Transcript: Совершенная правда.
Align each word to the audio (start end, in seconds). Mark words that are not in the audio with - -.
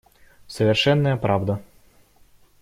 Совершенная 0.47 1.15
правда. 1.15 1.61